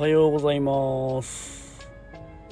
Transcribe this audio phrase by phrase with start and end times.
[0.00, 1.78] はようございます、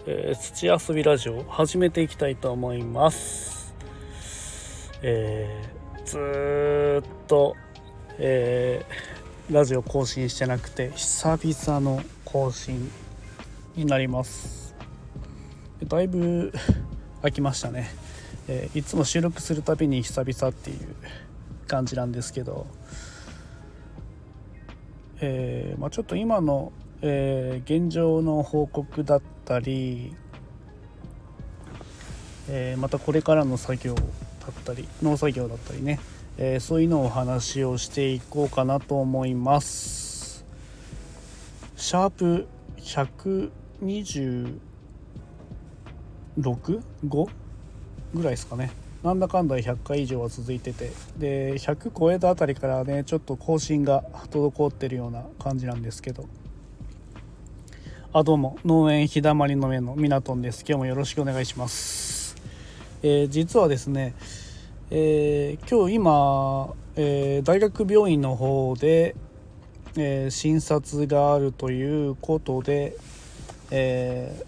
[0.05, 3.75] えー土遊びラジオ始めていきたいと思います。
[5.01, 7.57] えーずーっと、
[8.19, 12.91] えーラジオ更新してなくて久々の更新
[13.77, 14.75] になります。
[15.83, 16.53] だいぶ
[17.23, 17.89] 空きましたね、
[18.47, 20.95] えーいつも収録するたびに久々っていう
[21.67, 22.67] 感じなんですけど
[25.23, 30.15] えーまあ、ちょっと今の、えー現状の報告だったり、
[32.49, 34.05] えーまたこれからの作業だっ
[34.65, 36.01] たり農作業だったりね、
[36.39, 40.45] えーそういうのをお話をしていこうかなと思います。
[41.77, 42.49] シャープ
[42.79, 44.59] 126
[46.41, 47.29] 5
[48.15, 48.73] ぐらいですかね。
[49.05, 50.91] なんだかんだ100回以上は続いてて。
[51.17, 56.27] で100超えたあたりからねちょっと更新が滞ってるような感じなんですけど。
[58.11, 58.57] あどうも。
[58.65, 60.65] 農園日だまりの目のミナトンです。
[60.67, 62.37] 今日もよろしくお願いします、
[63.03, 64.15] えー実はですね、
[64.91, 69.15] えー今日今、えー大学病院の方で、
[69.99, 72.97] え診察があるということで、
[73.71, 74.43] え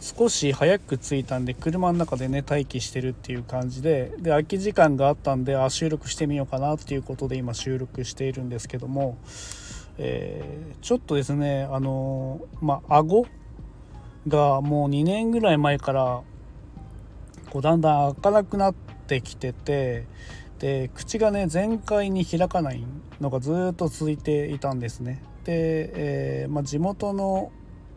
[0.00, 9.18] 少し早く着いたんで車の中でね待機してるっていう感じでで空き時間があったんであ収録してみようかなっていうことで今収録しているんですけども、
[9.98, 13.26] えーちょっとですねあのまあ顎
[14.26, 16.22] がもう2年ぐらい前から
[17.50, 20.06] こうだんだん開かなくなってきてて
[20.58, 22.84] で口がね全開に開かない
[23.20, 25.22] のがずっと続いていたんですね。
[25.44, 27.50] で、えーまあ、地元の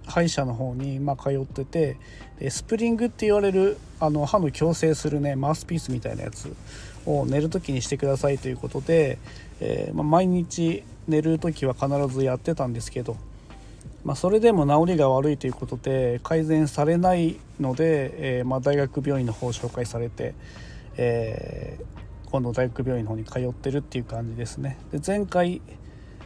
[0.06, 1.98] 歯医者の方にま通ってて
[2.40, 6.54] でスプリングって言われるあの歯の矯正するねマウスピースみたいなやつ
[7.06, 9.18] を寝る時にしてくださいということで、
[9.60, 13.18] えーまあ、毎日寝る時は必ずやってたんですけど、
[14.04, 20.34] まあ、それでも治りが悪いということで改善されないので、えーまあ、大学病院の方を紹介されて、
[20.98, 21.94] えー
[22.34, 24.80] 今度大学病院の方に通ってるっていう感じですね。
[24.92, 25.62] で前回、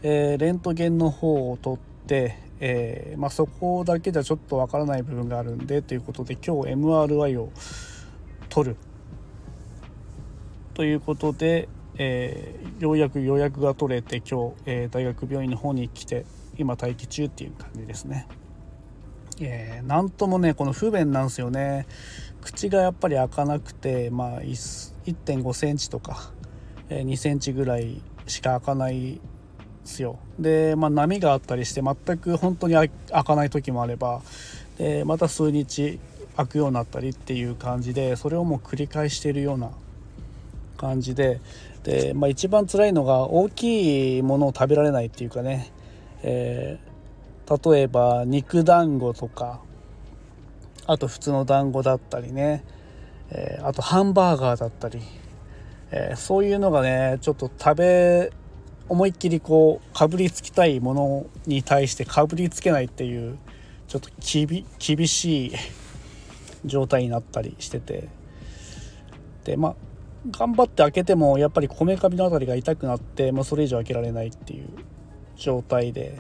[0.02, 7.51] えレントゲンの方を取ってえーまあ、そこだけじゃちょっとわからない部分があるんでということで今日 MRI を
[8.50, 8.75] 取る
[10.73, 16.25] ということで、えーようやく予約が取れて今日、えー大学病院の方に来て
[16.57, 18.28] 今待機中っていう感じですね。
[19.39, 21.88] えーなんともねこの不便なんですよね
[22.41, 26.31] 口がやっぱり開かなくて、まあ、1 5センチとか、
[26.89, 29.19] え2センチぐらいしか開かない
[29.88, 30.20] ですよ。
[30.38, 32.90] で、まあ、波があったりして全く本当に開
[33.24, 34.22] かない時もあれば
[34.78, 36.00] でまた数日
[36.36, 39.72] 開くようになったりっていう感じでそれをもう繰り返しているような
[40.78, 41.40] 感じで
[41.84, 45.72] で、まあ、一番辛いのが大きいものを食べられないっていうかね、
[46.22, 46.88] えー
[47.48, 49.62] 例えば肉団子とか
[50.86, 52.66] あと普通の団子だったりね、
[53.30, 55.00] えーあとハンバーガーだったり、
[55.92, 58.34] えーそういうのがねちょっと食べ
[58.90, 63.38] 思いっきりこうかぶりつきたいものに対してかぶりつけないっていう
[63.88, 65.52] ちょっときび厳しい
[66.66, 68.08] 状態になったりしてて。
[69.48, 69.75] でまあ
[70.30, 74.68] 頑張って開けてもやっぱりこめかみの辺りが痛くなって、まあ、それ以上開けられないっていう
[75.38, 76.19] 状態で、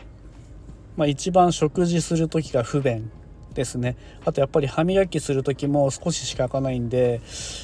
[0.95, 3.11] まあ、一番食事する時が不便
[3.53, 3.97] ですね。
[4.23, 7.21] あとやっぱり歯磨きする時も少ししか開かないんで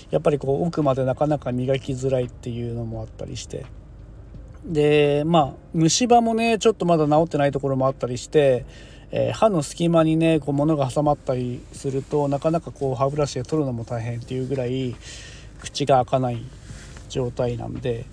[0.09, 3.66] やっぱりこう奥までなかなか磨きづらいっていうのもあったりして。
[4.66, 8.66] でまあ虫歯もねちょっとまだ治ってないところもあったりして、
[9.12, 14.96] えー歯の隙間にねこう物が挟まったりするとなかなかこう歯ブラシで取るのも大変っていうぐらい
[15.62, 16.44] 口が開かない
[17.09, 18.06] 状態なんで、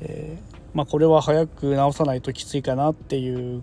[0.00, 3.62] えーまあ、これは早く治さないときついかなっていう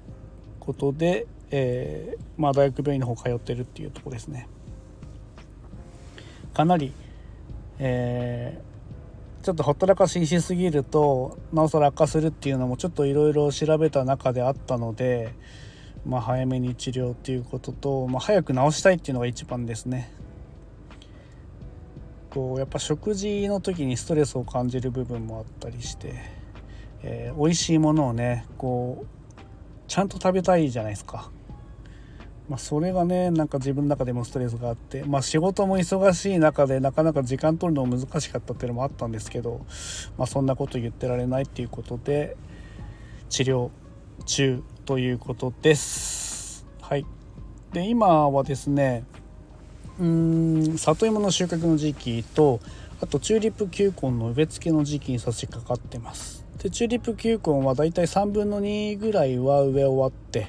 [0.60, 4.48] ことで、えーまあ、大学病院の方通ってるっていうとこですね。
[6.54, 6.92] かなり、
[7.80, 8.62] え
[9.48, 15.34] ちょっとほったらかししすぎるとなおさら悪化するっていうのもちょっといろいろ調べた中であったので、
[16.06, 20.12] まあ、早めに治療っていうことと、まあ、早く治したいっていうのが一番ですね。
[22.30, 26.14] こうやっぱ食事の時にストレスを感じる部分もあったりして、
[27.04, 29.40] えー美味しいものをねこう
[29.88, 31.32] ちゃんと食べたいじゃないですか。
[32.50, 39.66] まあ、それがねなんか自分の中でもストレスがあって、まあ、仕事も忙しい中でなかなか時間取るのも難しかったっていうのもあったんですけど、
[40.18, 42.38] まあ、そんなこと言ってられないっていうことで
[43.30, 43.70] 治療
[44.26, 46.66] 中ということです。
[46.82, 47.06] はい、
[47.74, 49.04] で今はですね
[50.00, 52.62] うーん里芋の収穫の時期と
[53.02, 60.48] あとチューリップ球根の植え付けの時期に差し掛かってますでチューリップ球根はだいたい3分の2ぐらいは植え終わって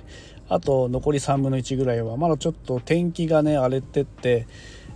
[0.49, 4.47] あと残り3分の1ぐらいはまだちょっと天気がね荒れてって、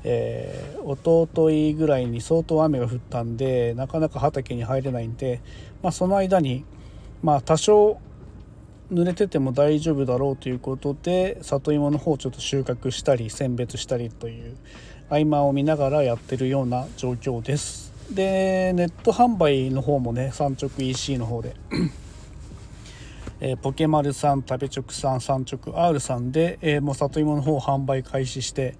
[0.04, 5.40] えー、一昨日ぐらいに相当雨が降ったんでなかなか畑に入れないんで、
[5.82, 6.64] まあ、その間に
[7.22, 8.00] まあ多少
[8.93, 14.56] 濡れてても大丈夫だろうということで里芋の方をちょっと収穫したり選別したりという
[15.08, 17.93] 合間を見ながらやってるような状況です。
[18.10, 21.55] でネット販売の方もね産直 EC の方で
[23.44, 28.77] えー、ポケマルさん食べ直さん産直 R さんで、えー、もう里芋の方販売開始して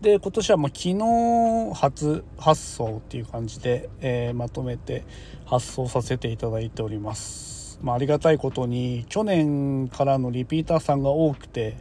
[0.00, 5.04] で今年はもう昨日初発送っていう感じで、えー、まとめて
[5.46, 11.76] 発送させていただいております、まあ、ありがたいことに去年からのリピーターさんが多くて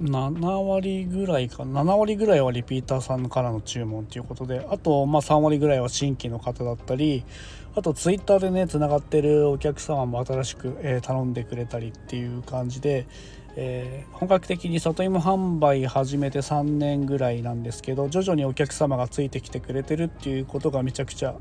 [0.00, 7.24] 7割ぐらいか7割ぐらいはリピーターさんからの注文ということであとまあ3割ぐらいは新規の方だったり
[7.74, 13.06] あとツイッターでねつながってるお客様も新しく、え、頼んでくれたりっていう感じで、
[13.56, 21.34] えー、本格的に里芋販売始めて3年ぐらいなんですけど徐々にお客様がついてきてくれてるっていうことがめちゃくちゃ、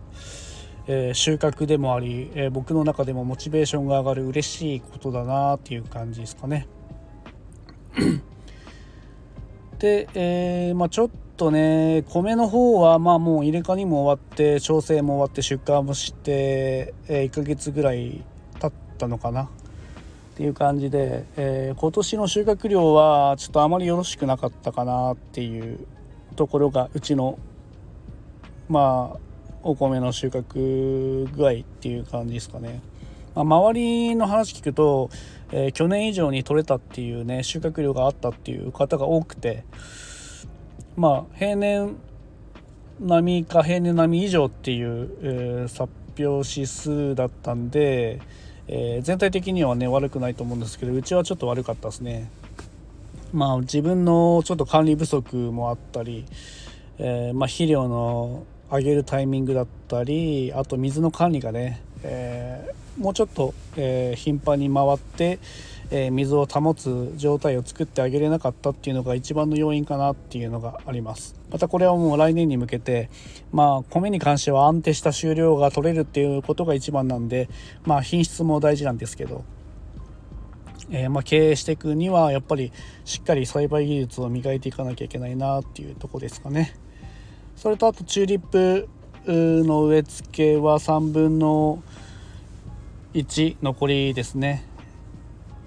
[0.87, 6.67] えー、収穫でもあり、え僕の中でもモチベーションが上がる嬉しいことだなっていう感じですかね。
[9.79, 18.23] で、えまあ、ちょっとね米の方はまあもう入れ替わりも終わって調整も終わって出荷もして、え、1ヶ月ぐらい
[18.59, 19.49] 経ったのかなっ
[20.35, 25.85] ていう感じで、えー、今年の収穫量はちょっとあまりよろしくなかったかなっていう
[26.35, 27.39] ところがうちの
[28.69, 29.19] まあ
[29.63, 32.81] お米の収穫具合っていう感じですかね。
[33.37, 35.11] まあ、周りの話聞くと、
[35.51, 39.63] えー、去年以上に取れたっていうね収穫量があったっていう方が多くて
[40.95, 41.97] まあ平年
[42.99, 48.19] 並みか平年並み以上っていう、えー、発表指数だったんで、
[48.67, 52.31] えー、全体的にはね悪くないと思うんですけどうちはちょっと悪かったですね。
[53.33, 56.25] まあ自分のちょっと管理不足もあったり、
[56.97, 65.39] えー、まあ、肥料の上げるタイミングだったりあと水の管理がね、えもうちょっと、え頻繁に回って、
[65.89, 73.09] えー、水を保つ状態を作ってあげれなかったっていうのが一番の要因かなっていうのがありますまたこれはもう来年に向けて
[73.51, 77.47] まあ米に関しては安定した収量が取れるっていうことが一番なんで
[77.85, 79.45] まあ品質も大事なんですけど
[80.89, 82.71] えー、まあ、経営していくにはやっぱり
[83.03, 86.77] しっかり栽培技術を磨いていかなきゃいけないなっていうとこですかね。
[87.57, 88.87] それとあとチューリップ
[89.33, 91.83] の植え付けは3分の
[93.13, 94.63] 1残りですね。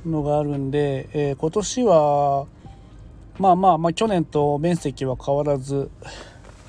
[0.06, 2.46] のがあるんで、えー、今年は
[3.38, 5.90] まあまあまあ去年と面積は変わらず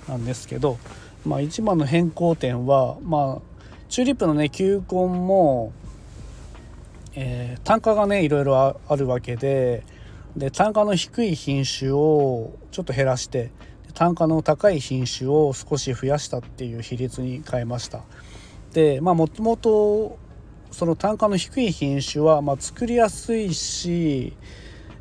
[0.08, 0.78] なんですけど、
[1.26, 3.42] まあ、一番の変更点はまあ
[3.90, 5.72] チューリップのね球根も、
[7.16, 9.84] えー、単価がねいろいろあるわけで
[10.36, 13.52] で単価の低い品種をちょっと減らして
[13.92, 18.02] 単価の高い品種を少し増やしたっていう比率に変えました。
[18.74, 20.18] でまあもともと
[20.72, 24.34] その単価の低い品種は、まあ、作りやすいし、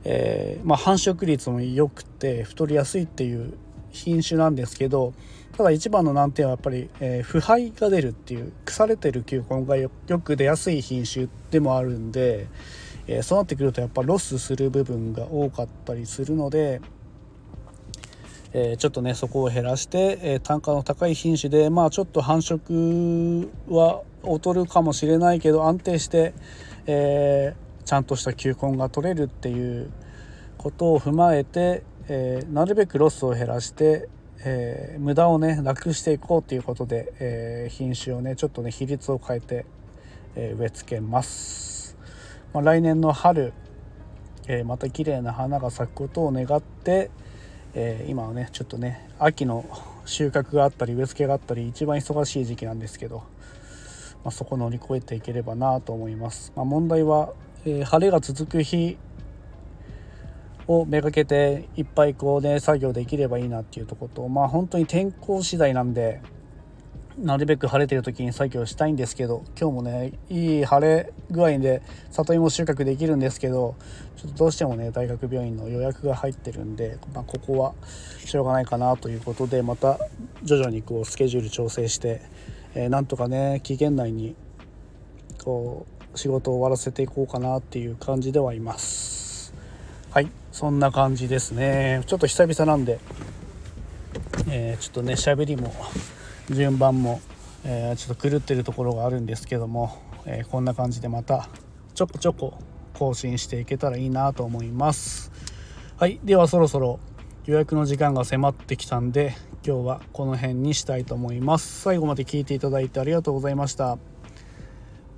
[0.04, 3.54] えー、まあ、繁殖率も良くて太りやすいっていう
[3.92, 5.14] 品種なんですけど
[5.56, 9.90] ただ一番の難点はやっぱり、えー、腐敗が出るっていう腐れてる球根がよ
[10.22, 12.48] く出やすい品種でもあるんで、
[13.06, 16.80] えー、そうなってくるとやっぱロスする部分が多かったりするので。
[18.52, 26.34] えー、ちょっとねそこを減らして、えー、単価の高い品種でまあちょっと繁殖は劣るかもしれないけど安定して、
[26.86, 29.90] えー、ちゃんとした球根が取れるっていう
[30.58, 34.10] ことを踏まえて、えなるべくロスを減らして、
[34.44, 39.64] え無駄をねなくしていこうということで、え品種をねちょっとね比率を変えて、
[40.36, 41.96] え植え付けます。
[42.52, 43.54] まあ、来年の春、
[44.48, 47.10] えまた綺麗な花が咲くことを願って、
[47.74, 49.64] えー、今はねちょっとね秋の
[50.04, 53.18] 収穫があったり植え付けがあったり一番忙しい時期なんですけど、
[54.24, 57.32] まあ、そこ乗り越えていければなと思います、まあ、問題は、
[57.64, 58.98] えー、晴れが続く日
[60.66, 66.20] をめがけていっぱいこうね作業できればいいなっていうとことまあ本当に天候次第なんで
[67.20, 73.76] なるべく晴れてる時に作業したいんですけど今日もねいい晴れ具合で里芋収穫できるんですけど
[74.16, 77.74] ちょっとどうしてもね大学病院の予約が入ってるんで、まあ、ここは
[78.24, 79.98] しょうがないかなということでまた
[80.42, 82.22] 徐々にこうスケジュール調整して、
[82.74, 84.34] えー、なんとかね期限内に
[85.44, 89.52] こう仕事を終わらせていこうかなっていう感じではいます。
[90.10, 92.02] はいそんな感じですね。
[92.06, 92.98] ちょっと久々なんで、
[94.48, 95.72] えー、ちょっとね喋りも
[96.50, 97.20] 順番も、
[97.64, 101.48] えー、ちょっと狂ってるところがあるんですけども、えー、こんな感じでまた
[101.94, 102.54] ちょこちょこ
[102.94, 105.30] 更新していけたらいいなと思います。
[105.96, 106.98] はいではそろそろ
[107.46, 109.34] 予約の時間が迫ってきたんで
[109.66, 111.82] 今日はこの辺にしたいと思います。
[111.82, 113.98] 最後まで聞いていただいてありがとうございました。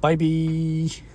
[0.00, 1.11] バイビー。